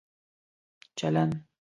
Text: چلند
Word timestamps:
چلند 0.95 1.43